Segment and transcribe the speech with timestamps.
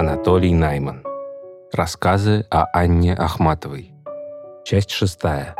[0.00, 1.04] Анатолий Найман.
[1.74, 3.92] Рассказы о Анне Ахматовой.
[4.64, 5.54] Часть шестая.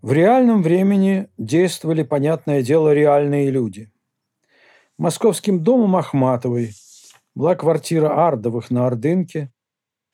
[0.00, 3.92] В реальном времени действовали, понятное дело, реальные люди.
[4.96, 6.72] Московским домом Ахматовой
[7.34, 9.52] была квартира Ардовых на Ордынке,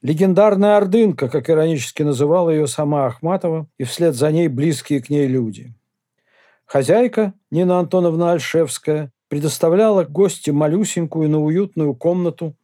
[0.02, 5.26] легендарная Ордынка, как иронически называла ее сама Ахматова, и вслед за ней близкие к ней
[5.26, 5.74] люди.
[6.64, 12.56] Хозяйка Нина Антоновна Альшевская предоставляла гости малюсенькую, но уютную комнату,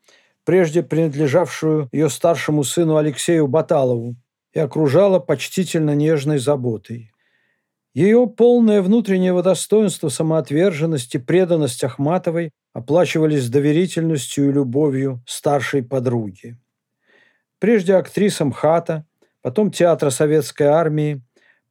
[0.45, 4.17] прежде принадлежавшую ее старшему сыну Алексею Баталову,
[4.53, 7.13] и окружала почтительно нежной заботой.
[7.95, 16.59] Ее полное внутреннее достоинство, самоотверженность и преданность Ахматовой оплачивались доверительностью и любовью старшей подруги.
[17.63, 19.07] Прежде актриса МХАТа,
[19.41, 21.23] потом театра Советской Армии,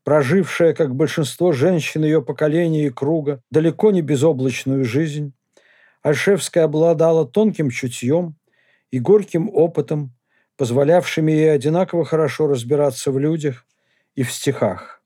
[0.06, 5.34] прожившая, как большинство женщин ее поколения и круга, далеко не безоблачную жизнь,
[6.02, 8.38] Альшевская обладала тонким чутьем
[8.90, 10.16] и горьким опытом,
[10.56, 13.66] позволявшими ей одинаково хорошо разбираться в людях
[14.16, 15.04] и в стихах.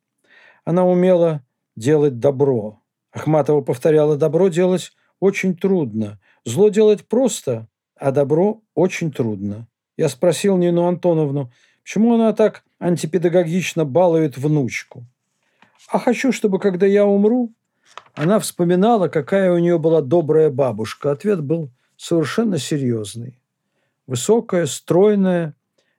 [0.66, 1.44] Она умела
[1.76, 2.80] делать добро.
[3.12, 6.20] Ахматова повторяла, добро делать очень трудно.
[6.44, 9.68] Зло делать просто, а добро очень трудно.
[9.98, 11.52] Я спросил Нину Антоновну,
[11.84, 15.06] почему она так антипедагогично балует внучку.
[15.90, 17.54] А хочу, чтобы, когда я умру,
[18.14, 21.12] она вспоминала, какая у нее была добрая бабушка.
[21.12, 23.40] Ответ был совершенно серьезный.
[24.08, 25.56] Высокая, стройная,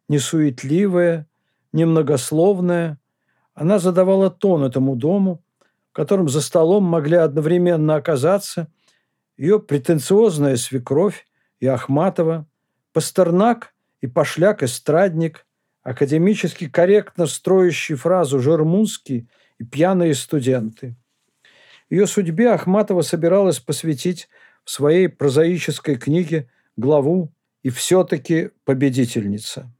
[0.08, 1.26] несуетливая,
[1.72, 2.98] немногословная–
[3.56, 5.42] она задавала тон этому дому,
[5.90, 8.68] в котором за столом могли одновременно оказаться
[9.38, 11.26] ее претенциозная свекровь
[11.58, 12.46] и Ахматова,
[12.92, 13.74] Пастернак
[14.06, 15.46] и пошляк-эстрадник,
[15.82, 20.94] академически корректно строящий фразу «Жермунский» и пьяные студенты.
[21.90, 24.28] Ее судьбе Ахматова собиралась посвятить
[24.64, 27.32] в своей прозаической книге главу
[27.64, 29.72] «И все-таки победительница».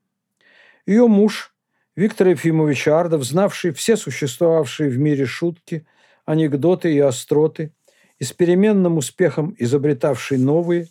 [0.87, 1.55] Ее муж–
[1.97, 5.87] Виктор Ефимович Ардов, знавший все существовавшие в мире шутки,
[6.25, 7.73] анекдоты и остроты,
[8.19, 10.89] и с переменным успехом изобретавший новые,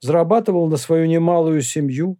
[0.00, 2.18] зарабатывал на свою немалую семью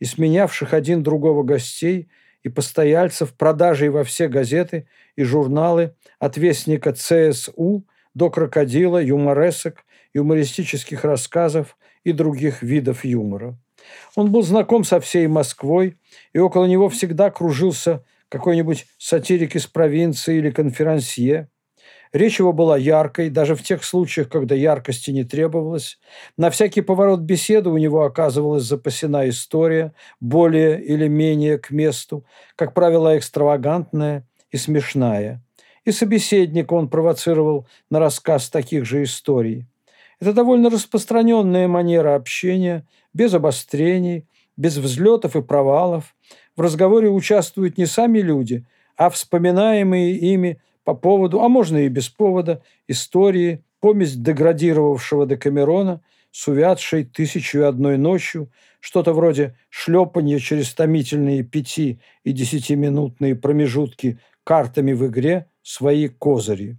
[0.00, 2.08] и сменявших один другого гостей
[2.42, 4.86] и постояльцев продажей во все газеты
[5.16, 13.58] и журналы от вестника ЦСУ до крокодила, юморесок, юмористических рассказов и других видов юмора.
[14.14, 15.96] Он был знаком со всей Москвой,
[16.32, 21.48] и около него всегда кружился какой-нибудь сатирик из провинции или конферансье.
[22.12, 25.98] Речь его была яркой, даже в тех случаях, когда яркости не требовалось.
[26.36, 32.24] На всякий поворот беседы у него оказывалась запасена история, более или менее к месту,
[32.56, 35.42] как правило, экстравагантная и смешная.
[35.84, 39.66] И собеседника он провоцировал на рассказ таких же историй.
[40.20, 44.26] Это довольно распространенная манера общения, без обострений,
[44.56, 46.16] без взлетов и провалов.
[46.56, 52.08] В разговоре участвуют не сами люди, а вспоминаемые ими по поводу, а можно и без
[52.08, 56.00] повода, истории, помесь деградировавшего Декамерона
[56.30, 58.50] с увядшей тысячу и одной ночью,
[58.80, 66.78] что-то вроде шлепанья через томительные пяти- и десятиминутные промежутки картами в игре «Свои козыри».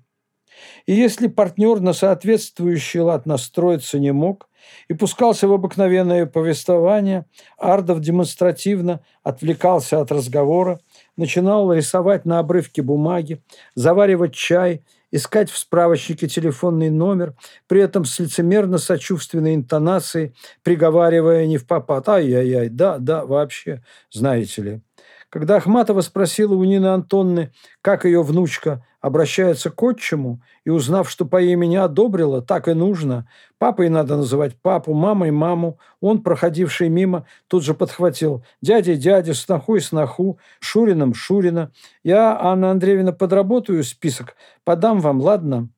[0.88, 4.50] И если партнер на соответствующий лад настроиться не мог
[4.88, 7.26] и пускался в обыкновенное повествование,
[7.59, 10.80] Ардов демонстративно отвлекался от разговора,
[11.19, 13.44] начинал рисовать на обрывке бумаги,
[13.75, 17.35] заваривать чай, искать в справочнике телефонный номер,
[17.68, 24.81] при этом с лицемерно-сочувственной интонацией, приговаривая не в попад «Ай-яй-яй, да, да, вообще, знаете ли».
[25.29, 31.26] Когда Ахматова спросила у Нины Антонны, как ее внучка обращается к отчиму, и узнав, что
[31.26, 37.26] по имени одобрила, так и нужно, папой надо называть папу, мамой маму, он, проходивший мимо,
[37.47, 41.72] тут же подхватил дядей дядю, снохой сноху, Шурином Шурина.
[42.03, 45.70] Я, Анна Андреевна, подработаю список, подам вам, ладно?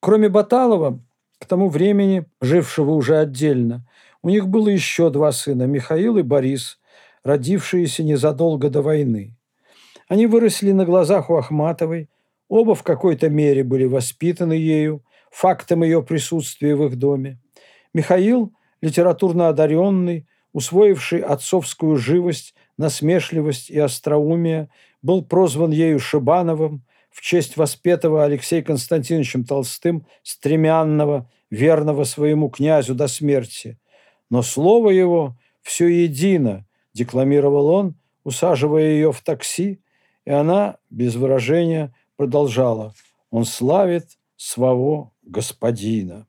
[0.00, 1.00] Кроме Баталова,
[1.38, 3.86] к тому времени, жившего уже отдельно,
[4.22, 6.78] у них было еще два сына, Михаил и Борис–
[7.28, 9.36] родившиеся незадолго до войны.
[10.08, 12.08] Они выросли на глазах у Ахматовой,
[12.48, 17.38] оба в какой-то мере были воспитаны ею, фактом ее присутствия в их доме.
[17.94, 24.68] Михаил, литературно одаренный, усвоивший отцовскую живость, насмешливость и остроумие,
[25.02, 33.08] был прозван ею Шибановым в честь воспетого Алексеем Константиновичем Толстым стремянного, верного своему князю до
[33.08, 33.78] смерти.
[34.30, 39.80] Но слово его все едино, декламировал он, усаживая ее в такси,
[40.24, 42.92] и она без выражения продолжала.
[43.30, 46.26] «Он славит своего господина».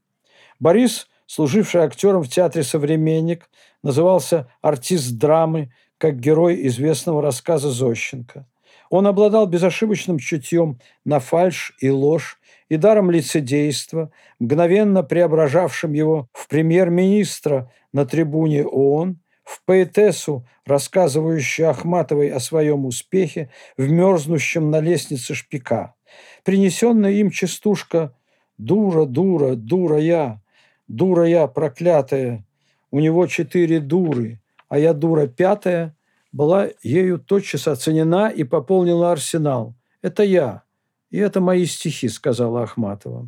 [0.60, 3.50] Борис, служивший актером в театре «Современник»,
[3.84, 8.48] назывался артист драмы, как герой известного рассказа Зощенко.
[8.90, 12.40] Он обладал безошибочным чутьем на фальшь и ложь
[12.70, 22.30] и даром лицедейства, мгновенно преображавшим его в премьер-министра на трибуне ООН, в поэтессу, рассказывающую Ахматовой
[22.30, 25.96] о своем успехе в мерзнущем на лестнице шпика.
[26.44, 28.14] Принесенная им частушка
[28.60, 30.42] «Дура, дура, дура я,
[30.88, 32.46] дура я проклятая,
[32.92, 35.96] у него четыре дуры, а я дура пятая»,
[36.32, 39.74] была ею тотчас оценена и пополнила арсенал.
[40.04, 40.62] «Это я,
[41.10, 43.28] и это мои стихи»,– сказала Ахматова.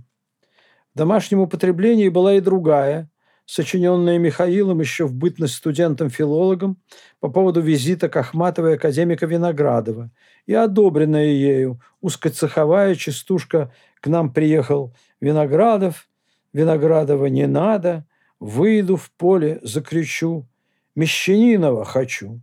[0.93, 3.09] В домашнем употреблении была и другая,
[3.45, 6.77] сочиненная Михаилом еще в бытность студентом-филологом
[7.19, 10.09] по поводу визита к Ахматовой академика Виноградова
[10.45, 16.07] и одобренная ею узкоцеховая частушка «К нам приехал Виноградов,
[16.53, 18.05] Виноградова не надо,
[18.39, 20.47] выйду в поле, закричу,
[20.95, 22.41] Мещанинова хочу».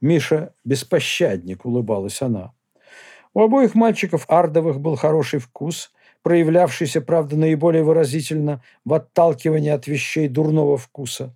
[0.00, 2.52] Миша беспощадник, улыбалась она.
[3.34, 5.90] У обоих мальчиков Ардовых был хороший вкус,
[6.26, 11.32] проявлявшийся, правда, наиболее выразительно в отталкивании от вещей дурного вкуса.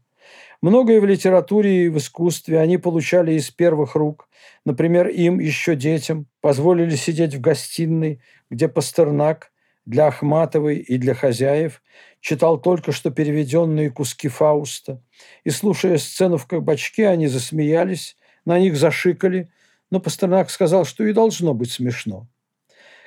[0.62, 4.28] Многое в литературе и в искусстве они получали из первых рук.
[4.64, 8.20] Например, им, еще детям, позволили сидеть в гостиной,
[8.50, 9.52] где Пастернак
[9.86, 11.82] для Ахматовой и для хозяев
[12.20, 15.00] читал только что переведенные куски Фауста.
[15.44, 19.52] И, слушая сцену в кабачке, они засмеялись, на них зашикали,
[19.92, 22.26] но Пастернак сказал, что и должно быть смешно.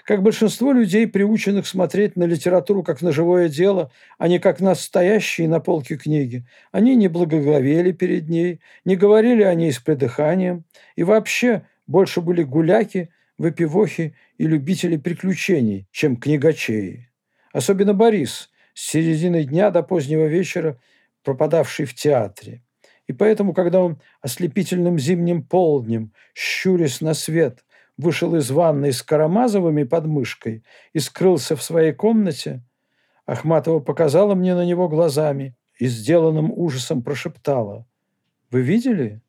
[0.05, 4.75] Как большинство людей, приученных смотреть на литературу как на живое дело, а не как на
[4.75, 10.65] стоящие на полке книги, они не благоговели перед ней, не говорили о ней с придыханием
[10.97, 17.09] и вообще больше были гуляки, выпивохи и любители приключений, чем книгачеи.
[17.53, 20.79] Особенно Борис, с середины дня до позднего вечера
[21.23, 22.61] пропадавший в театре.
[23.07, 27.63] И поэтому, когда он ослепительным зимним полднем, щурясь на свет,
[27.97, 30.63] вышел из ванной с Карамазовыми под мышкой
[30.93, 32.63] и скрылся в своей комнате,
[33.25, 37.87] Ахматова показала мне на него глазами и сделанным ужасом прошептала.
[38.51, 39.21] «Вы видели?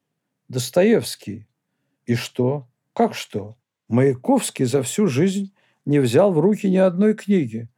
[0.48, 1.46] Достоевский».
[2.06, 2.68] «И что?
[2.92, 3.56] Как что?
[3.88, 7.68] Маяковский за всю жизнь не взял в руки ни одной книги.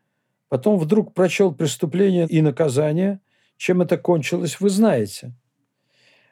[0.49, 3.21] Потом вдруг прочел «Преступление и наказание».
[3.57, 5.35] Чем это кончилось, вы знаете».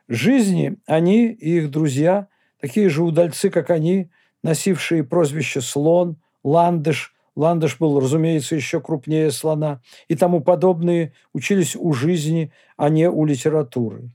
[0.08, 2.28] Жизни они и их друзья,
[2.60, 4.10] такие же удальцы, как они,
[4.44, 11.92] носившие прозвище «слон», «ландыш», ландыш был, разумеется, еще крупнее слона, и тому подобные, учились у
[11.92, 14.10] жизни, а не у литературы.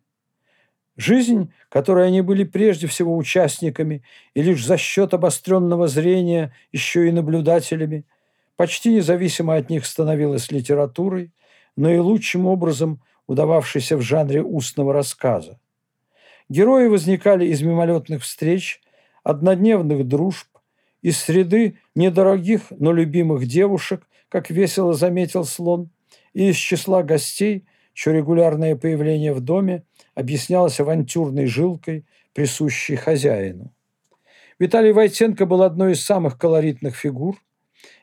[0.96, 4.04] Жизнь, которой они были прежде всего участниками
[4.34, 8.06] и лишь за счет обостренного зрения еще и наблюдателями,
[8.56, 11.32] почти независимо от них становилась литературой,
[11.76, 15.60] но и лучшим образом удававшейся в жанре устного рассказа.
[16.50, 18.82] Герои возникали из мимолетных встреч,
[19.24, 20.48] однодневных дружб,
[21.02, 25.90] из среды недорогих, но любимых девушек, как весело заметил слон,
[26.34, 29.84] и из числа гостей, чье регулярное появление в доме
[30.16, 33.74] объяснялось авантюрной жилкой, присущей хозяину.
[34.60, 37.38] Виталий Войтенко был одной из самых колоритных фигур.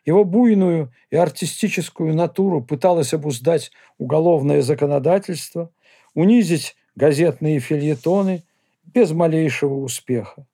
[0.07, 5.71] Его буйную и артистическую натуру пыталось обуздать уголовное законодательство,
[6.14, 8.45] унизить газетные фильетоны
[8.85, 10.47] без малейшего успеха.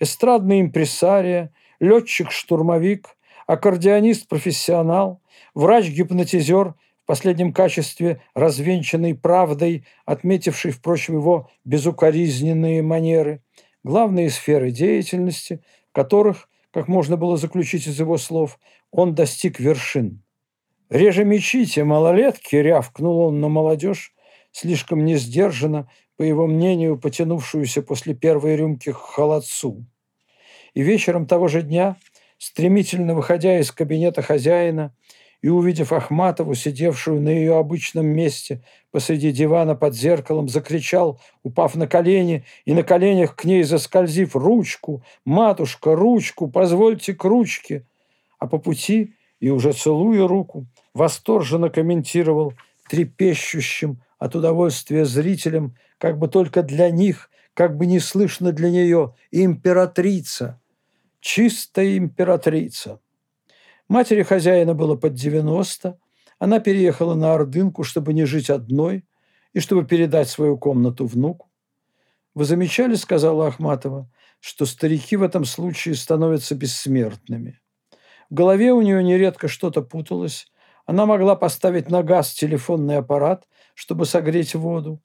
[0.00, 3.16] Эстрадный импресария, летчик-штурмовик,
[3.46, 5.20] аккордеонист-профессионал,
[5.54, 13.42] врач-гипнотизер в последнем качестве развенчанной правдой, отметивший, впрочем, его безукоризненные манеры,
[13.84, 18.58] главные сферы деятельности, в которых, как можно было заключить из его слов,
[18.90, 20.22] он достиг вершин.
[20.88, 24.14] «Реже мечите, малолетки!»– рявкнул он на молодежь,
[24.50, 29.86] слишком несдержанно, по его мнению, потянувшуюся после первой рюмки к холодцу.
[30.74, 31.96] И вечером того же дня,
[32.38, 34.94] стремительно выходя из кабинета хозяина
[35.42, 41.86] и увидев Ахматову, сидевшую на ее обычном месте посреди дивана под зеркалом, закричал, упав на
[41.86, 47.86] колени и на коленях к ней заскользив ручку, «Матушка, ручку, позвольте к ручке!»
[48.38, 52.52] А по пути, и уже целуя руку, восторженно комментировал
[52.88, 59.14] трепещущим, от удовольствия зрителям, как бы только для них, как бы не слышно для нее,
[59.32, 60.59] императрица,
[61.20, 63.00] чистая императрица.
[63.88, 65.98] Матери хозяина было под 90,
[66.38, 69.04] она переехала на Ордынку, чтобы не жить одной
[69.52, 71.50] и чтобы передать свою комнату внуку.
[72.34, 74.10] «Вы замечали,— сказала Ахматова,—
[74.40, 77.60] что старики в этом случае становятся бессмертными.
[78.30, 80.46] В голове у нее нередко что-то путалось.
[80.86, 85.02] Она могла поставить на газ телефонный аппарат, чтобы согреть воду.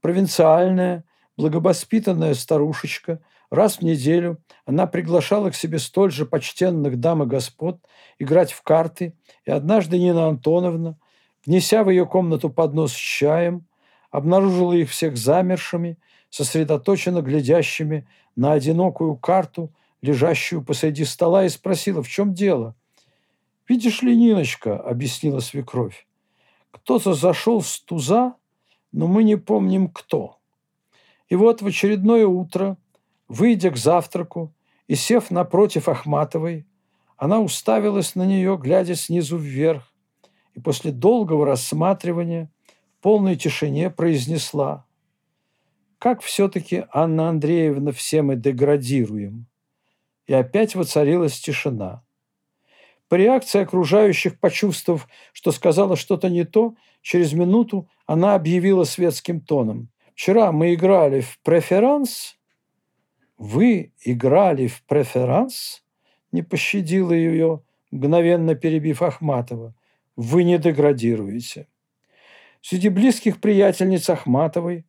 [0.00, 1.04] Провинциальная,
[1.36, 7.80] благовоспитанная старушечка раз в неделю она приглашала к себе столь же почтенных дам и господ
[8.18, 9.14] играть в карты,
[9.44, 10.98] и однажды Нина Антоновна,
[11.46, 13.66] внеся в ее комнату поднос с чаем,
[14.10, 15.98] обнаружила их всех замершими,
[16.30, 22.74] сосредоточенно глядящими на одинокую карту, лежащую посреди стола, и спросила, в чем дело.
[23.68, 26.06] «Видишь ли, Ниночка»,— объяснила свекровь,
[26.70, 28.34] «кто-то зашел с туза,
[28.92, 30.38] но мы не помним, кто.
[31.28, 32.78] И вот в очередное утро,
[33.28, 34.54] выйдя к завтраку
[34.86, 36.66] и сев напротив Ахматовой,
[37.16, 39.92] она уставилась на нее, глядя снизу вверх,
[40.54, 42.50] и после долгого рассматривания
[42.98, 44.86] в полной тишине произнесла
[45.98, 49.46] «Как все-таки, Анна Андреевна, все мы деградируем?»
[50.26, 52.04] И опять воцарилась тишина.
[53.08, 59.90] По реакции окружающих, почувствовав, что сказала что-то не то, через минуту она объявила светским тоном.
[60.14, 62.37] «Вчера мы играли в преферанс».
[63.38, 65.84] «Вы играли в преферанс?»
[66.32, 69.74] Не пощадила ее, мгновенно перебив Ахматова.
[70.16, 71.68] «Вы не деградируете».
[72.60, 74.84] Среди близких приятельниц Ахматовой,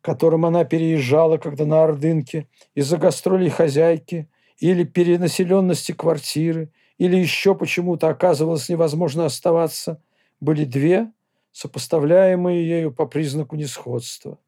[0.00, 8.08] которым она переезжала, когда на Ордынке, из-за гастролей хозяйки или перенаселенности квартиры, или еще почему-то
[8.08, 10.00] оказывалось невозможно оставаться,
[10.40, 11.10] были две,
[11.52, 14.38] сопоставляемые ею по признаку несходства.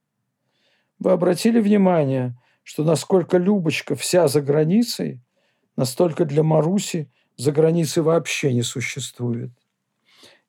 [1.00, 5.20] Вы обратили внимание, что насколько Любочка вся за границей,
[5.76, 9.50] настолько для Маруси за границей вообще не существует.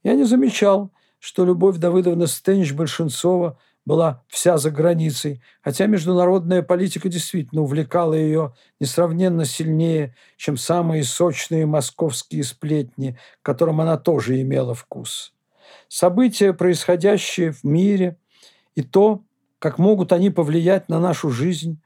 [0.03, 7.61] Я не замечал, что Любовь Давыдовна Стенч-Большинцова– была вся за границей, хотя международная политика действительно
[7.61, 15.33] увлекала ее несравненно сильнее, чем самые сочные московские сплетни, к которым она тоже имела вкус.
[15.87, 18.17] События, происходящие в мире,
[18.75, 19.23] и то,
[19.59, 21.81] как могут они повлиять на нашу жизнь,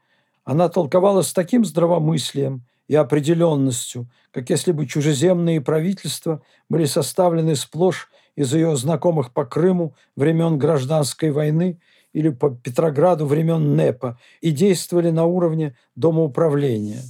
[0.46, 8.08] она толковала с таким здравомыслием и определенностью, как если бы чужеземные правительства были составлены сплошь
[8.36, 11.80] из ее знакомых по Крыму времен гражданской войны
[12.12, 17.02] или по Петрограду времен НЭПа и действовали на уровне Дома управления.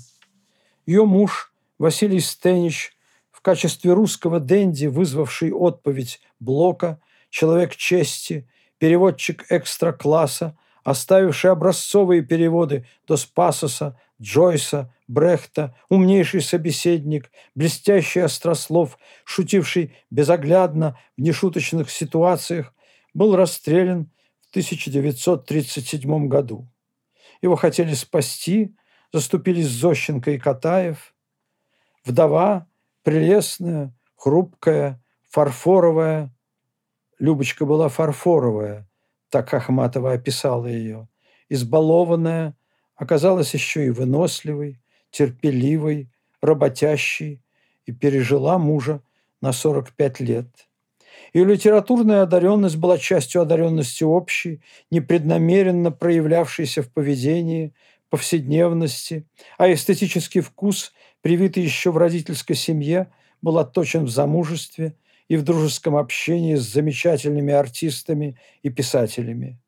[0.86, 2.96] Ее муж Василий Стенич
[3.30, 13.16] в качестве русского денди, вызвавший отповедь Блока, человек чести, переводчик экстра-класса, оставивший образцовые переводы до
[13.16, 22.72] Спасоса, Джойса, Брехта, умнейший собеседник, блестящий острослов, шутивший безоглядно в нешуточных ситуациях,
[23.14, 24.08] был расстрелян
[24.42, 26.68] в 1937 году.
[27.42, 28.72] Его хотели спасти,
[29.12, 31.16] заступились Зощенко и Катаев.
[32.04, 32.68] Вдова,
[33.02, 36.32] прелестная, хрупкая, фарфоровая.
[37.18, 38.88] Любочка была фарфоровая,
[39.36, 41.08] так Ахматова описала ее.
[41.50, 42.56] Избалованная,
[42.94, 46.08] оказалась еще и выносливой, терпеливой,
[46.40, 47.42] работящей
[47.84, 49.02] и пережила мужа
[49.42, 50.46] на 45 лет.
[51.34, 57.74] Ее литературная одаренность была частью одаренности общей, непреднамеренно проявлявшейся в поведении,
[58.08, 59.26] повседневности,
[59.58, 63.12] а эстетический вкус, привитый еще в родительской семье,
[63.42, 64.94] был отточен в замужестве
[65.28, 69.58] и в дружеском общении с замечательными артистами и писателями.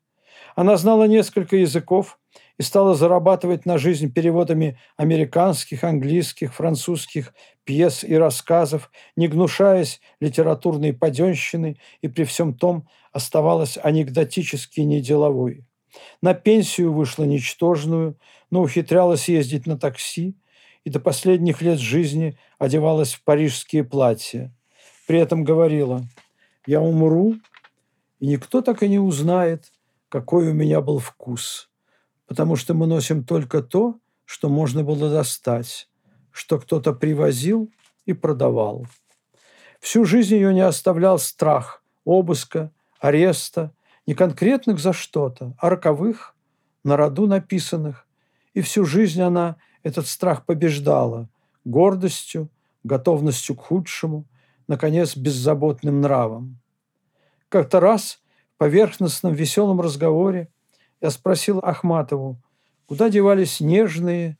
[0.54, 2.18] Она знала несколько языков
[2.58, 7.32] и стала зарабатывать на жизнь переводами американских, английских, французских
[7.64, 15.64] пьес и рассказов, не гнушаясь литературной паденщины и при всем том оставалась анекдотически неделовой.
[16.20, 18.18] На пенсию вышла ничтожную,
[18.50, 20.36] но ухитрялась ездить на такси
[20.84, 24.52] и до последних лет жизни одевалась в парижские платья.
[25.08, 26.04] При этом говорила
[26.66, 27.34] «Я умру,
[28.20, 29.72] и никто так и не узнает,
[30.08, 31.68] какой у меня был вкус»
[32.28, 35.88] потому что мы носим только то, что можно было достать,
[36.30, 37.70] что кто-то привозил
[38.04, 38.86] и продавал.
[39.80, 43.72] Всю жизнь ее не оставлял страх обыска, ареста,
[44.06, 46.36] не конкретных за что-то, а роковых,
[46.84, 48.06] на роду написанных.
[48.52, 51.28] И всю жизнь она этот страх побеждала
[51.64, 52.50] гордостью,
[52.84, 54.26] готовностью к худшему,
[54.68, 56.60] наконец, беззаботным нравом.
[57.48, 58.20] Как-то раз
[58.54, 60.48] в поверхностном веселом разговоре
[61.00, 62.40] я спросил Ахматову,
[62.86, 64.38] куда девались нежные,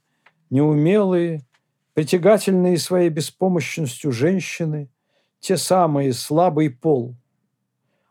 [0.51, 1.47] неумелые,
[1.95, 4.91] притягательные своей беспомощностью женщины,
[5.41, 7.17] те самые слабый пол.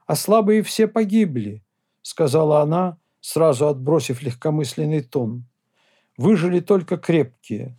[0.06, 1.64] А слабые все погибли,
[2.02, 5.46] сказала она, сразу отбросив легкомысленный тон.
[6.18, 7.78] выжили только крепкие.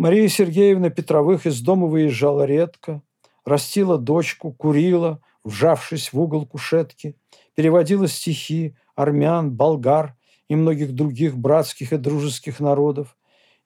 [0.00, 3.02] Мария Сергеевна Петровых из дома выезжала редко,
[3.44, 7.16] растила дочку, курила, вжавшись в угол кушетки,
[7.54, 10.16] переводила стихи армян, болгар
[10.48, 13.14] и многих других братских и дружеских народов,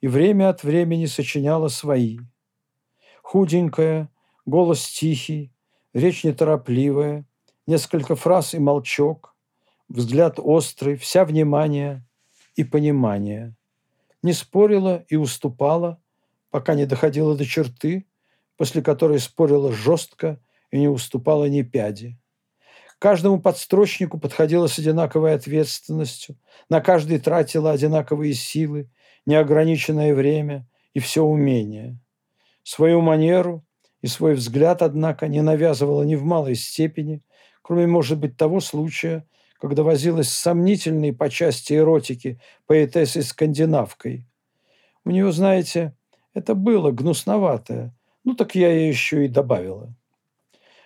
[0.01, 2.19] и время от времени сочиняла свои.
[3.23, 4.11] Худенькая,
[4.45, 5.53] голос тихий,
[5.93, 7.27] речь неторопливая,
[7.69, 9.37] несколько фраз и молчок,
[9.89, 12.05] взгляд острый, вся внимание
[12.57, 13.55] и понимание.
[14.25, 16.01] Не спорила и уступала,
[16.55, 18.07] пока не доходила до черты,
[18.57, 22.17] после которой спорила жестко и не уступала ни пяди.
[23.01, 26.37] Каждому подстрочнику подходила с одинаковой ответственностью,
[26.69, 28.89] на каждый тратила одинаковые силы,
[29.27, 31.99] неограниченное время и все умение.
[32.63, 33.65] Свою манеру
[34.01, 37.25] и свой взгляд, однако, не навязывала ни в малой степени,
[37.63, 39.27] кроме, может быть, того случая,
[39.59, 44.25] когда возилась с сомнительной по части эротики поэтессой-скандинавкой.
[45.05, 45.97] У нее, знаете,
[46.35, 49.95] это было гнусноватое, ну так я ей еще и добавила.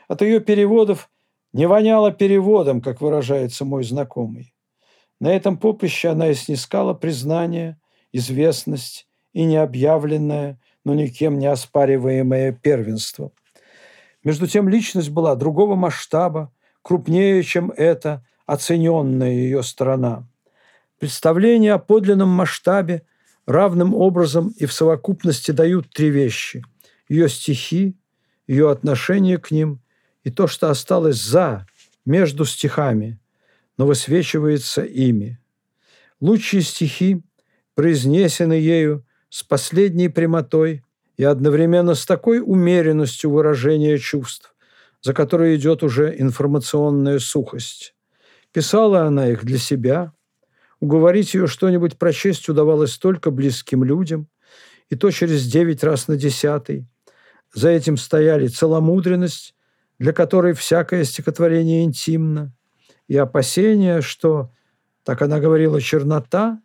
[0.06, 1.10] От ее переводов
[1.52, 4.54] не воняло переводом, как выражается мой знакомый.
[5.20, 7.80] На этом поприще она и снискала признание,
[8.12, 13.32] известность и необъявленное, но никем не оспариваемое первенство.
[14.24, 16.52] Между тем личность была другого масштаба,
[16.82, 20.26] крупнее, чем эта оцененная ее сторона.
[20.98, 23.04] Представление о подлинном масштабе
[23.48, 26.62] равным образом и в совокупности дают три вещи–
[27.08, 27.96] ее стихи,
[28.46, 29.80] ее отношение к ним
[30.22, 31.66] и то, что осталось за,
[32.04, 33.18] между стихами,
[33.76, 35.38] но высвечивается ими.
[36.20, 37.22] Лучшие стихи,
[37.74, 40.82] произнесены ею с последней прямотой
[41.16, 44.54] и одновременно с такой умеренностью выражения чувств,
[45.00, 47.94] за которой идет уже информационная сухость.
[48.52, 50.12] Писала она их для себя,
[50.80, 54.28] уговорить ее что-нибудь прочесть удавалось только близким людям,
[54.88, 56.86] и то через девять раз на десятый.
[57.54, 59.54] За этим стояли целомудренность
[59.98, 62.52] для которой всякое стихотворение интимно,
[63.08, 64.52] и опасение, что,
[65.02, 66.60] так она говорила, чернота,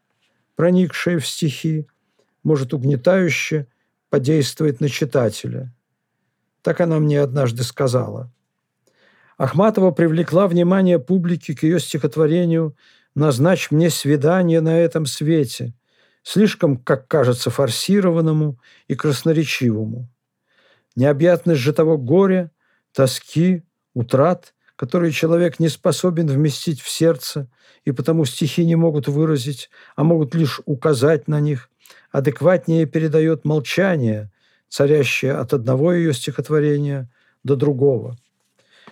[0.55, 1.87] проникшая в стихи,
[2.43, 3.67] может угнетающе
[4.09, 5.73] подействовать на читателя.
[6.61, 8.31] Так она мне однажды сказала.
[9.37, 12.75] Ахматова привлекла внимание публики к ее стихотворению
[13.15, 15.73] «Назначь мне свидание на этом свете»,
[16.23, 20.09] слишком, как кажется, форсированному и красноречивому.
[20.95, 22.51] Необъятность же того горя–
[22.93, 27.49] тоски, утрат, которые человек не способен вместить в сердце,
[27.85, 31.69] и потому стихи не могут выразить, а могут лишь указать на них,
[32.11, 34.31] адекватнее передает молчание,
[34.69, 37.09] царящее от одного ее стихотворения
[37.43, 38.17] до другого.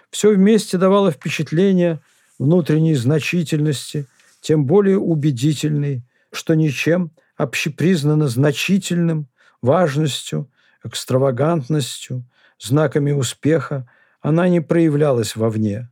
[0.10, 2.02] Все вместе давало впечатление
[2.42, 4.08] внутренней значительности,
[4.42, 9.28] тем более убедительной, что ничем общепризнано значительным,
[9.62, 10.50] важностью,
[10.84, 12.28] экстравагантностью,
[12.60, 13.88] знаками успеха,
[14.22, 15.92] она не проявлялась вовне.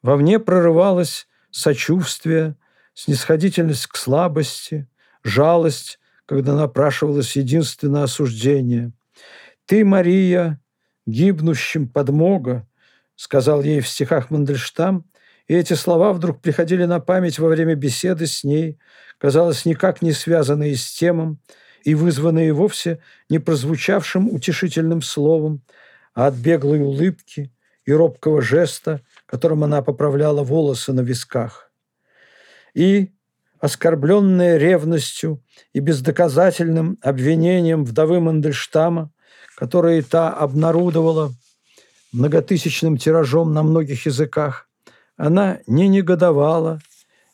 [0.00, 2.56] Вовне прорывалось сочувствие,
[2.94, 4.88] снисходительность к слабости,
[5.22, 8.92] жалость, когда напрашивалось единственное осуждение.
[9.66, 10.58] «Ты, Мария,
[11.04, 12.66] гибнущим подмога»,
[13.14, 15.04] сказал ей в стихах Мандельштам,
[15.50, 18.78] и эти слова вдруг приходили на память во время беседы с ней,
[19.18, 21.40] казалось, никак не связанные с темом,
[21.82, 25.62] и вызванные вовсе не прозвучавшим утешительным словом,
[26.14, 27.52] а от беглой улыбки
[27.84, 31.72] и робкого жеста, которым она поправляла волосы на висках.
[32.72, 33.10] И,
[33.58, 39.10] оскорбленная ревностью и бездоказательным обвинением вдовы Мандельштама,
[39.56, 41.32] которые та обнародовала
[42.12, 44.69] многотысячным тиражом на многих языках,
[45.16, 46.80] она не негодовала,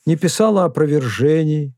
[0.04, 1.74] не писала опровержений,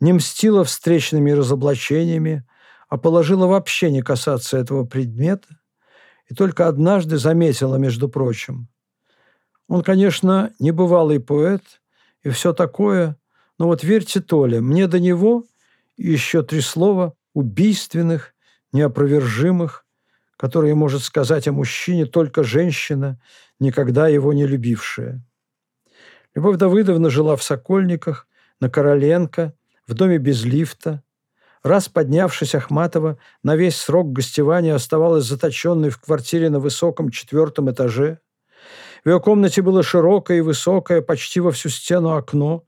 [0.00, 2.44] не мстила встречными разоблачениями,
[2.88, 5.58] а положила вообще не касаться этого предмета,
[6.28, 8.68] и только однажды заметила, между прочим.
[9.68, 11.62] Он, конечно, небывалый поэт
[12.22, 13.16] и все такое,
[13.58, 15.44] но вот верьте, Толя, мне до него
[15.96, 18.34] еще три слова убийственных,
[18.72, 19.84] неопровержимых,
[20.36, 23.18] которые может сказать о мужчине только женщина,
[23.58, 25.25] никогда его не любившая.
[26.36, 28.28] Любовь Давыдовна жила в Сокольниках,
[28.60, 29.54] на Короленко,
[29.86, 31.02] в доме без лифта.
[31.62, 38.18] Раз поднявшись, Ахматова на весь срок гостевания оставалась заточенной в квартире на высоком четвертом этаже.
[39.02, 42.64] В ее комнате было широкое и высокое, почти во всю стену окно,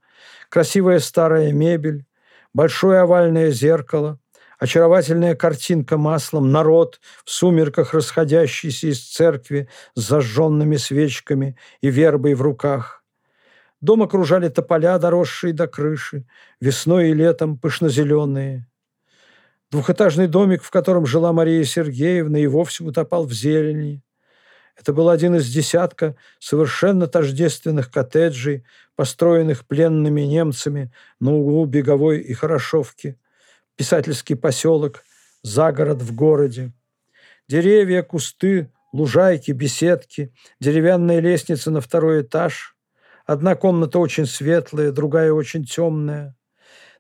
[0.49, 2.07] красивая старая мебель,
[2.55, 4.19] большое овальное зеркало,
[4.59, 12.41] очаровательная картинка маслом, народ в сумерках, расходящийся из церкви с зажженными свечками и вербой в
[12.41, 12.98] руках.
[13.81, 16.25] Дом окружали тополя, доросшие до крыши,
[16.61, 18.67] весной и летом пышнозеленые.
[19.71, 24.03] Двухэтажный домик, в котором жила Мария Сергеевна, и вовсе утопал в зелени.
[24.77, 28.65] Это был один из десятка совершенно тождественных коттеджей,
[28.97, 33.19] построенных пленными немцами на углу Беговой и Хорошовки,
[33.77, 35.03] писательский поселок,
[35.43, 36.73] загород в городе.
[37.49, 42.78] Деревья, кусты, лужайки, беседки, деревянная лестница на второй этаж.
[43.29, 46.35] Одна комната очень светлая, другая очень темная.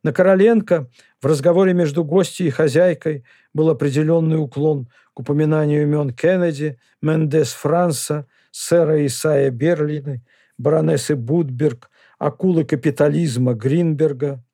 [0.02, 0.90] На Короленко
[1.22, 8.26] в разговоре между гостьей и хозяйкой был определенный уклон к упоминанию имен Кеннеди, Мендес Франса,
[8.50, 10.22] сэра Исая Берлины,
[10.58, 11.88] баронессы Будберг,
[12.18, 14.44] акулы капитализма Гринберга.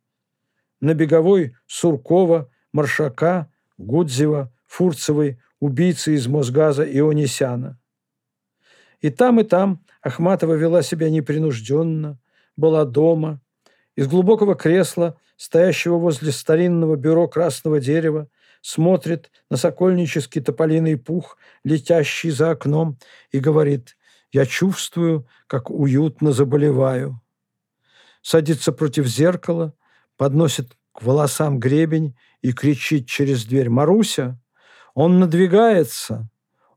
[0.80, 7.80] На Беговой Суркова, Маршака, Гудзева, Фурцевой, убийцы из Мосгаза Ионисяна.
[9.04, 12.18] И там, и там Ахматова вела себя непринужденно,
[12.56, 13.42] была дома.
[13.96, 18.28] Из глубокого кресла, стоящего возле старинного бюро красного дерева,
[18.62, 22.96] смотрит на сокольнический тополиный пух, летящий за окном,
[23.30, 23.98] и говорит
[24.32, 27.20] «Я чувствую, как уютно заболеваю».
[28.22, 29.74] Садится против зеркала,
[30.16, 34.40] подносит к волосам гребень и кричит через дверь «Маруся!»
[34.94, 36.26] Он надвигается.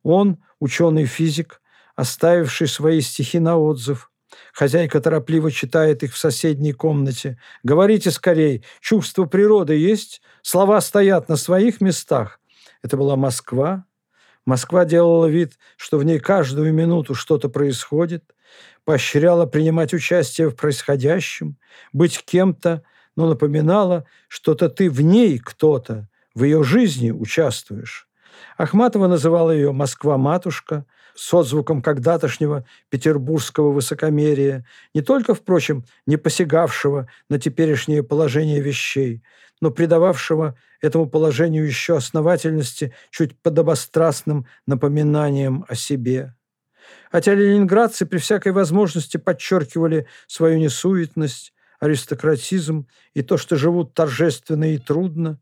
[0.03, 1.61] Он, ученый-физик,
[1.97, 4.09] оставивший свои стихи на отзыв.
[4.53, 7.37] Хозяйка торопливо читает их в соседней комнате.
[7.63, 10.21] «Говорите скорей, чувство природы есть?
[10.41, 12.39] Слова стоят на своих местах».
[12.83, 13.85] Это была Москва.
[14.45, 18.23] Москва делала вид, что в ней каждую минуту что-то происходит,
[18.85, 21.57] поощряла принимать участие в происходящем,
[21.93, 22.83] быть кем-то,
[23.15, 28.06] но напоминала, что-то ты в ней кто-то, в ее жизни участвуешь.
[28.57, 30.85] Ахматова называла ее «Москва-матушка»,
[31.17, 39.23] с отзвуком когда-тошнего петербургского высокомерия, не только, впрочем, не посягавшего на теперешнее положение вещей,
[39.59, 46.35] но придававшего этому положению еще основательности чуть подобострастным напоминанием о себе.
[47.11, 54.77] Хотя ленинградцы при всякой возможности подчеркивали свою несуетность, аристократизм и то, что живут торжественно и
[54.77, 55.39] трудно,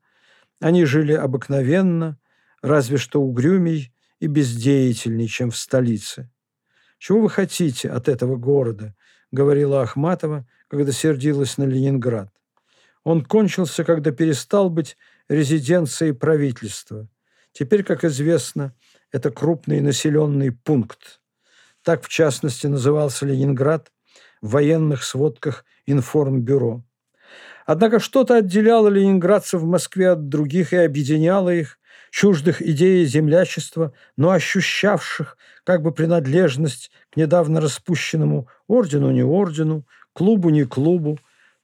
[0.62, 2.18] они жили обыкновенно,
[2.66, 6.30] разве что угрюмей и бездеятельней, чем в столице.
[6.98, 8.96] «Чего вы хотите от этого города?»–
[9.32, 12.32] говорила Ахматова, когда сердилась на Ленинград.
[13.04, 14.98] Он кончился, когда перестал быть
[15.30, 17.08] резиденцией правительства.
[17.52, 18.74] Теперь, как известно,
[19.12, 21.22] это крупный населенный пункт.
[21.84, 23.92] Так, в частности, назывался Ленинград
[24.42, 26.84] в военных сводках информбюро.
[27.68, 31.80] Однако что-то отделяло ленинградцев в Москве от других и объединяло их,
[32.16, 40.50] чуждых идеи землячества, но ощущавших как бы принадлежность к недавно распущенному ордену не ордену, клубу
[40.50, 41.20] не клубу,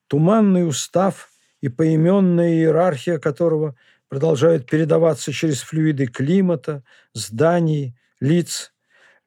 [0.07, 1.29] туманный устав
[1.61, 3.77] и поименная иерархия которого
[4.09, 6.83] продолжают передаваться через флюиды климата,
[7.13, 8.73] зданий, лиц.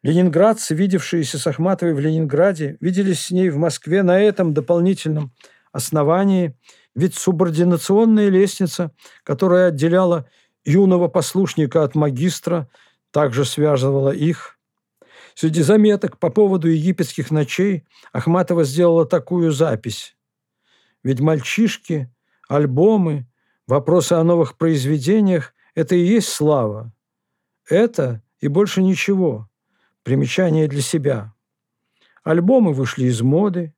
[0.02, 5.32] Ленинградцы, видевшиеся с Ахматовой в Ленинграде, виделись с ней в Москве на этом дополнительном
[5.72, 6.54] основании,
[6.94, 8.92] ведь субординационная лестница,
[9.24, 10.28] которая отделяла
[10.64, 12.68] юного послушника от магистра,
[13.10, 14.58] также связывала их.
[15.34, 20.16] Среди заметок по поводу египетских ночей Ахматова сделала такую запись.
[21.02, 22.12] Ведь мальчишки,
[22.48, 23.26] альбомы,
[23.66, 26.92] вопросы о новых произведениях– это и есть слава.
[27.68, 29.48] Это и больше ничего.
[30.02, 31.34] Примечание для себя.
[32.22, 33.74] Альбомы вышли из моды,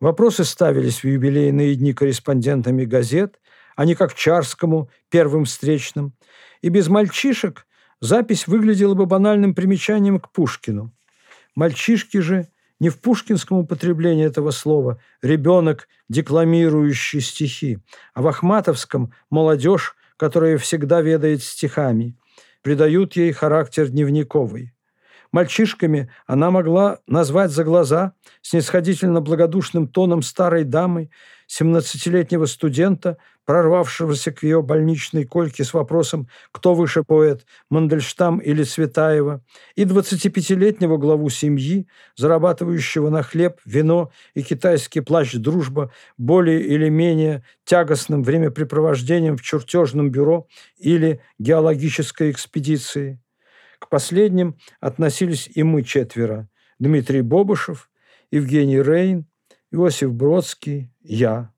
[0.00, 3.40] вопросы ставились в юбилейные дни корреспондентами газет–
[3.76, 6.14] а не как Чарскому, первым встречным.
[6.60, 7.66] И без мальчишек
[8.00, 10.92] запись выглядела бы банальным примечанием к Пушкину.
[11.54, 12.48] Мальчишки же
[12.80, 17.78] не в пушкинском употреблении этого слова «ребенок, декламирующий стихи»,
[18.12, 22.16] а в ахматовском «молодежь, которая всегда ведает стихами»,
[22.62, 24.72] придают ей характер дневниковый.
[25.30, 31.10] Мальчишками она могла назвать за глаза снисходительно благодушным тоном старой дамы
[31.48, 39.42] 17-летнего студента, прорвавшегося к ее больничной койке с вопросом «Кто выше поэт, Мандельштам или Цветаева?»
[39.74, 47.44] и 25-летнего главу семьи, зарабатывающего на хлеб, вино и китайский плащ «Дружба» более или менее
[47.64, 53.20] тягостным времяпрепровождением в чертежном бюро или геологической экспедиции.
[53.78, 57.90] К последним относились и мы четверо– Дмитрий Бобышев,
[58.32, 59.26] Евгений Рейн,
[59.70, 61.52] Иосиф Бродский, я.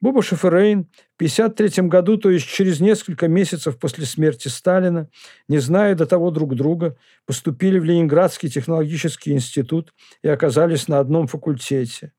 [0.00, 5.08] Бобышев и Рейн в 1953 году, то есть через несколько месяцев после смерти Сталина,
[5.46, 11.26] не зная до того друг друга, поступили в Ленинградский технологический институт и оказались на одном
[11.26, 12.12] факультете.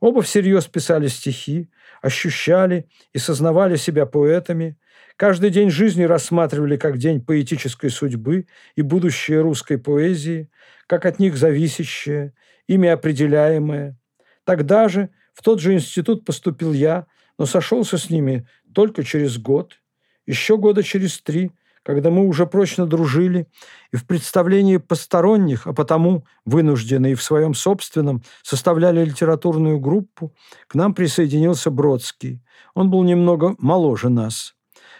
[0.00, 4.78] Оба всерьез писали стихи, ощущали и сознавали себя поэтами,
[5.16, 10.50] каждый день жизни рассматривали как день поэтической судьбы и будущее русской поэзии,
[10.86, 12.32] как от них зависящее,
[12.66, 13.98] ими определяемое.
[14.44, 17.06] Тогда же в тот же институт поступил я,
[17.38, 19.80] но сошелся с ними только через год,
[20.26, 23.46] еще года через три, когда мы уже прочно дружили,
[23.92, 30.34] и в представлении посторонних, а потому вынужденные в своем собственном, составляли литературную группу,
[30.66, 32.42] к нам присоединился Бродский.
[32.74, 34.54] Он был немного моложе нас.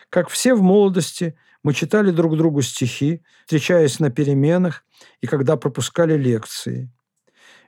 [0.08, 4.84] Как все в молодости, мы читали друг другу стихи, встречаясь на переменах
[5.20, 6.90] и когда пропускали лекции.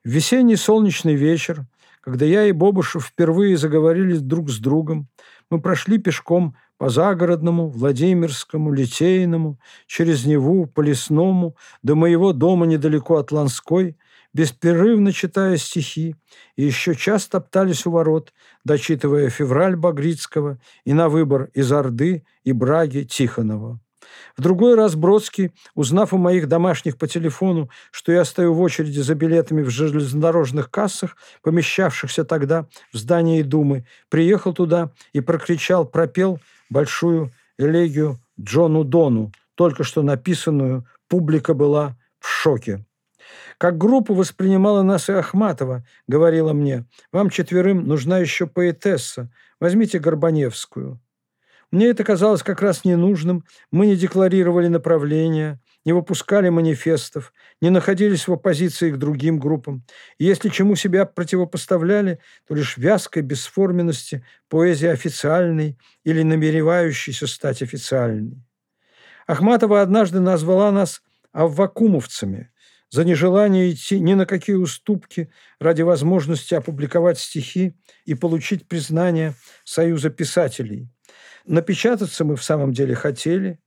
[0.05, 1.67] В весенний солнечный вечер,
[2.03, 5.09] когда я и Бобышев впервые заговорили друг с другом,
[5.51, 13.19] мы прошли пешком по Загородному, Владимирскому, Литейному, через Неву, по Лесному, до моего дома недалеко
[13.19, 13.97] от Ланской,
[14.35, 16.17] беспрерывно читая стихи,
[16.57, 18.33] и еще час топтались у ворот,
[18.65, 23.79] дочитывая «Февраль» Багрицкого и на выбор из Орды и Браги Тихонова.
[24.37, 29.01] В другой раз Бродский, узнав у моих домашних по телефону, что я стою в очереди
[29.01, 36.41] за билетами в железнодорожных кассах, помещавшихся тогда в здании Думы, приехал туда и прокричал, пропел
[36.71, 42.85] большую элегию Джону Дону, только что написанную, публика была в шоке.
[43.59, 51.01] Как группу воспринимала нас и Ахматова, говорила мне, вам четверым нужна еще поэтесса, возьмите Горбаневскую.
[51.73, 57.33] Мне это казалось как раз ненужным, мы не декларировали направления, не выпускали манифестов,
[57.63, 59.83] не находились в оппозиции к другим группам.
[60.19, 68.37] И если чему себя противопоставляли, то лишь вязкой бесформенности поэзии официальной или намеревающейся стать официальной.
[69.27, 72.51] Ахматова однажды назвала нас аввакумовцами
[72.91, 79.33] за нежелание идти ни на какие уступки ради возможности опубликовать стихи и получить признание
[79.65, 80.91] Союза писателей.
[81.47, 83.59] Напечататься мы в самом деле хотели,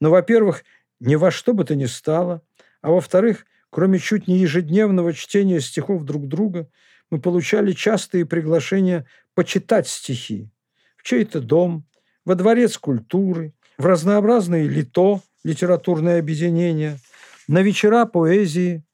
[0.00, 0.64] но, во-первых,
[1.00, 2.42] ни во что бы то ни стало,
[2.80, 6.68] а во-вторых, кроме чуть не ежедневного чтения стихов друг друга,
[7.10, 10.50] мы получали частые приглашения почитать стихи
[10.96, 11.86] в чей-то дом,
[12.24, 16.98] во дворец культуры, в разнообразные лито, литературные объединения,
[17.46, 18.84] на вечера поэзии.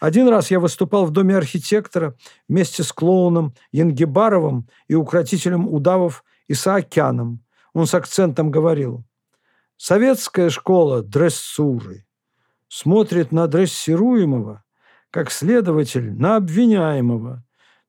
[0.00, 2.14] Один раз я выступал в доме архитектора
[2.48, 7.42] вместе с клоуном Янгебаровым и укротителем удавов Исаакяном.
[7.72, 9.04] Он с акцентом говорил,
[9.80, 12.04] Советская школа дрессуры
[12.66, 14.64] смотрит на дрессируемого
[15.10, 17.44] как следователь на обвиняемого,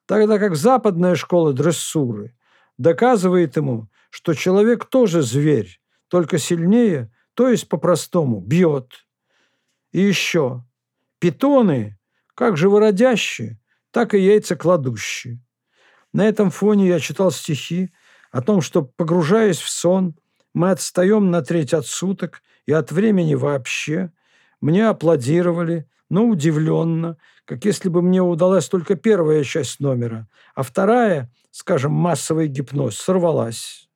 [0.05, 2.37] тогда как западная школа дрессуры
[2.77, 9.07] доказывает ему, что человек тоже зверь, только сильнее, то есть по-простому, бьет.
[9.91, 10.63] И еще,
[11.17, 11.97] питоны
[12.35, 13.59] как живородящие,
[13.91, 15.43] так и яйцекладущие.
[16.13, 17.91] На этом фоне я читал стихи
[18.31, 20.15] о том, что, погружаясь в сон–
[20.53, 24.11] мы отстаем на треть от суток и от времени вообще.
[24.61, 31.31] Мне аплодировали, но удивленно, как если бы мне удалась только первая часть номера, а вторая,
[31.51, 33.87] скажем, массовый гипноз, сорвалась.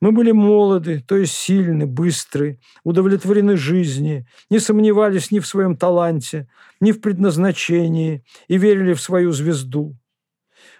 [0.00, 6.48] Мы были молоды, то есть сильны, быстры, удовлетворены жизни, не сомневались ни в своем таланте,
[6.80, 9.96] ни в предназначении и верили в свою звезду.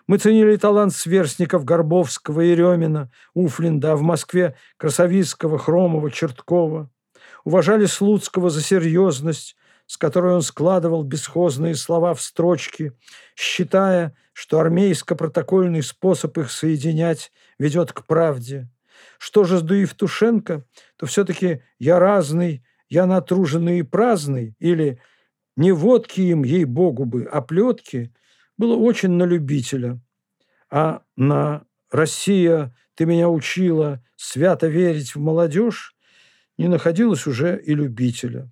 [0.07, 6.91] Мы ценили талант сверстников Горбовского и Ремина, Уфлинда, а в Москве Красовицкого, Хромова, Черткова.
[7.45, 12.93] Уважали Слуцкого за серьезность, с которой он складывал бесхозные слова в строчки,
[13.37, 18.69] считая, что армейско-протокольный способ их соединять ведет к правде.
[19.19, 20.65] Что же до Евтушенко,
[20.97, 25.01] то все-таки «я разный», «я натруженный и праздный» или
[25.57, 28.13] «не водки им, ей-богу бы, а плетки»
[28.59, 30.01] было очень на любителя.
[30.71, 35.97] А на «Россия, ты меня учила свято верить в молодежь»
[36.59, 38.51] не находилось уже и любителя.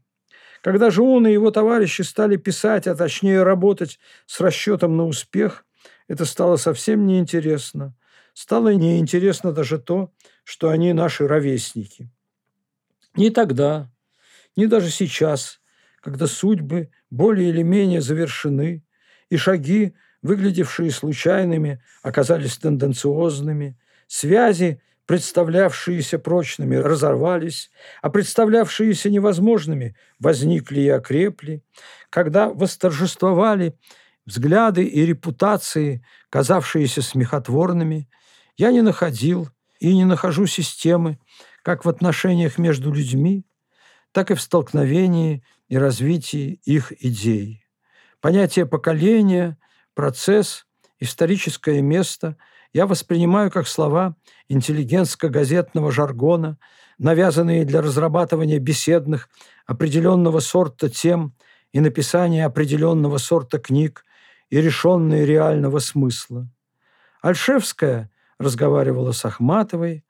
[0.62, 5.67] Когда же он и его товарищи стали писать, а точнее работать с расчетом на успех,
[6.09, 7.95] это стало совсем неинтересно.
[8.33, 10.12] Стало неинтересно даже то,
[10.43, 12.11] что они наши ровесники.
[13.14, 13.93] Ни тогда,
[14.57, 15.61] ни даже сейчас,
[16.01, 18.85] когда судьбы более или менее завершены,
[19.30, 30.88] и шаги, выглядевшие случайными, оказались тенденциозными, связи, представлявшиеся прочными, разорвались, а представлявшиеся невозможными возникли и
[30.88, 31.62] окрепли,
[32.10, 33.76] когда восторжествовали
[34.26, 38.08] взгляды и репутации, казавшиеся смехотворными,
[38.56, 39.48] Я не находил
[39.80, 41.18] и не нахожу системы
[41.62, 43.44] как в отношениях между людьми,
[44.12, 47.63] так и в столкновении и развитии их идей.
[48.24, 49.58] Понятие поколения,
[49.92, 50.64] процесс,
[50.98, 52.38] историческое место
[52.72, 54.16] я воспринимаю как слова
[54.48, 56.56] интеллигентско-газетного жаргона,
[56.96, 59.28] навязанные для разрабатывания беседных
[59.66, 61.34] определенного сорта тем
[61.72, 64.06] и написания определенного сорта книг
[64.48, 66.48] и решенные реального смысла.
[67.20, 70.02] Альшевская разговаривала с Ахматовой,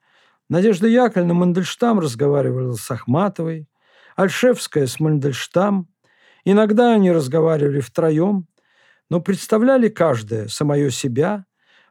[0.47, 3.67] Надежда Яковлевна Мандельштам разговаривала с Ахматовой,
[4.15, 5.89] Альшевская с Мандельштам.
[6.45, 8.47] Иногда они разговаривали втроем,
[9.09, 11.45] но представляли каждая самое себя.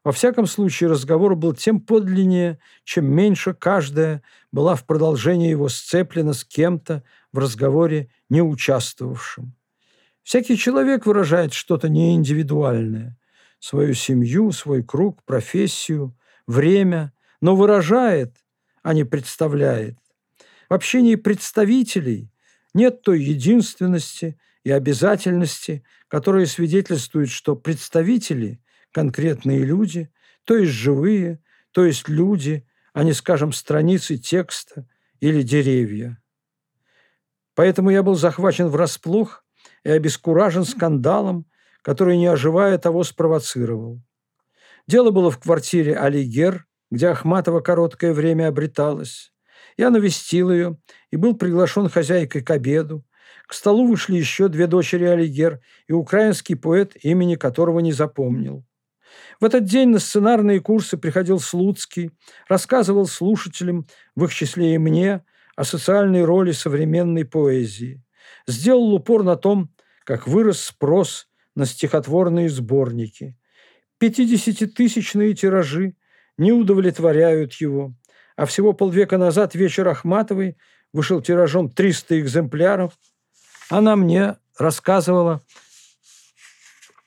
[0.05, 6.35] Во всяком случае, разговор был тем подлиннее, чем меньше каждая была в продолжении его сцеплена
[6.35, 9.55] с кем-то в разговоре не участвовавшим.
[10.23, 13.19] Всякий человек выражает что-то неиндивидуальное,
[13.59, 18.37] свою семью, свой круг, профессию, время, но выражает,
[18.83, 19.99] а не представляет.
[20.69, 22.31] В общении представителей
[22.75, 28.61] нет той единственности и обязательности, которые свидетельствуют, что представители–
[28.95, 30.09] конкретные люди,
[30.45, 34.87] то есть живые, то есть люди, а не, скажем, страницы текста
[35.19, 36.23] или деревья.
[37.57, 39.45] Поэтому я был захвачен врасплох
[39.83, 41.47] и обескуражен скандалом,
[41.83, 44.01] который, не оживая того, спровоцировал.
[44.87, 49.34] Дело было в квартире Алигер, где Ахматова короткое время обреталась.
[49.77, 50.79] Я навестил ее
[51.11, 53.05] и был приглашен хозяйкой к обеду.
[53.47, 58.65] К столу вышли еще две дочери Алигер и украинский поэт, имени которого не запомнил.
[59.41, 62.11] В этот день на сценарные курсы приходил Слуцкий,
[62.49, 65.25] рассказывал слушателям, в их числе и мне,
[65.57, 68.03] о социальной роли современной поэзии.
[68.47, 69.71] Сделал упор на том,
[70.05, 73.37] как вырос спрос на стихотворные сборники.
[73.99, 75.97] Пятидесятитысячные тиражи
[76.37, 77.95] не удовлетворяют его
[78.37, 80.57] а всего полвека назад «Вечер Ахматовой»
[80.93, 82.93] вышел тиражом 300 экземпляров.
[83.71, 85.43] Она мне рассказывала,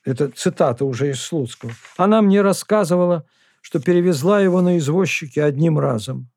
[0.04, 3.26] это цитата уже из Слуцкого, она мне рассказывала,
[3.60, 6.30] что перевезла его на извозчике одним разом.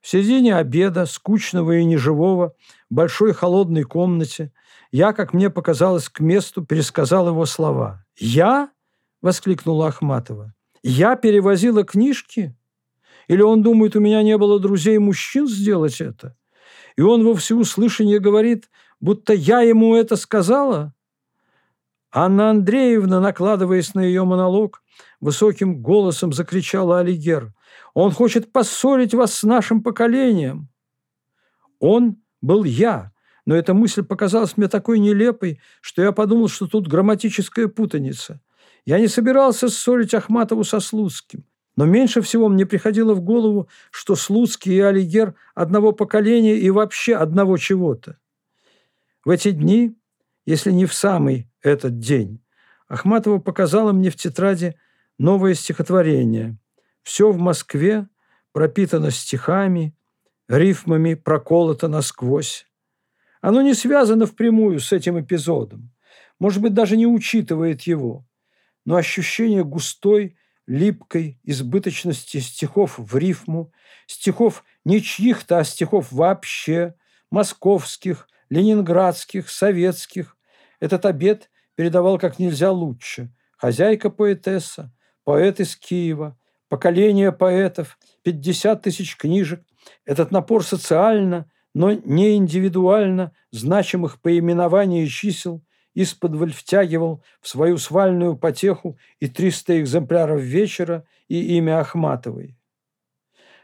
[0.00, 2.54] В середине обеда, скучного и неживого,
[2.90, 4.52] в большой холодной комнате,
[4.92, 8.04] я, как мне показалось, к месту пересказал его слова.
[8.16, 8.70] «Я?»–
[9.22, 10.52] воскликнула Ахматова.
[10.82, 12.54] «Я перевозила книжки?»
[13.28, 16.36] Или он думает, у меня не было друзей-мужчин сделать это?
[16.96, 20.94] И он во всеуслышание говорит, будто я ему это сказала?
[22.12, 24.82] Анна Андреевна, накладываясь на ее монолог,
[25.20, 27.52] высоким голосом закричала Алигер.
[27.92, 30.68] «Он хочет поссорить вас с нашим поколением!»
[31.80, 33.12] Он был я,
[33.46, 38.40] но эта мысль показалась мне такой нелепой, что я подумал, что тут грамматическая путаница.
[38.86, 41.44] Я не собирался ссорить Ахматову со Слуцким.
[41.76, 47.16] Но меньше всего мне приходило в голову, что Слуцкий и Алигер одного поколения и вообще
[47.16, 48.18] одного чего-то.
[49.24, 49.96] В эти дни,
[50.46, 52.40] если не в самый этот день,
[52.86, 54.76] Ахматова показала мне в тетради
[55.18, 56.58] новое стихотворение.
[57.02, 58.08] Все в Москве
[58.52, 59.96] пропитано стихами,
[60.48, 62.66] рифмами проколото насквозь.
[63.40, 65.90] Оно не связано впрямую с этим эпизодом,
[66.38, 68.26] может быть, даже не учитывает его,
[68.84, 73.72] но ощущение густой, липкой избыточности стихов в рифму,
[74.06, 76.94] стихов не чьих-то, а стихов вообще,
[77.30, 80.36] московских, ленинградских, советских.
[80.80, 83.32] Этот обед передавал как нельзя лучше.
[83.56, 84.92] Хозяйка-поэтесса,
[85.24, 89.62] поэт из Киева, поколение поэтов, 50 тысяч книжек.
[90.04, 95.62] Этот напор социально, но не индивидуально значимых поименований и чисел–
[95.94, 102.56] исподволь втягивал в свою свальную потеху и 300 экземпляров вечера и имя Ахматовой.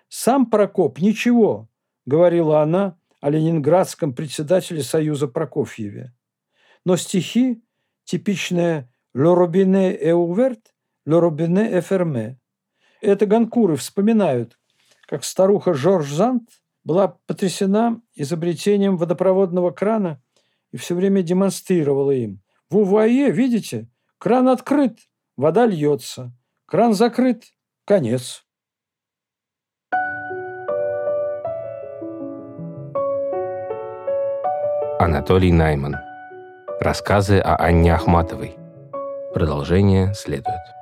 [0.09, 1.69] «Сам Прокоп ничего»,–
[2.07, 6.14] говорила она о ленинградском председателе Союза Прокофьеве.
[6.85, 7.62] Но стихи,
[8.05, 10.61] типичные «Le robinet est ouvert»,
[11.07, 12.37] «Le robinet est fermé».
[13.03, 14.59] Это ганкуры вспоминают,
[15.07, 16.49] как старуха Жорж Зант
[16.85, 20.22] была потрясена изобретением водопроводного крана–
[20.73, 22.43] и все время демонстрировала им.
[22.68, 24.99] В УВАЕ, видите, кран открыт,
[25.37, 26.33] вода льется.
[26.66, 27.45] Кран закрыт,
[27.85, 28.45] конец.
[35.01, 35.97] Анатолий Найман.
[36.79, 38.55] Рассказы о Анне Ахматовой.
[39.35, 40.80] Продолжение следует.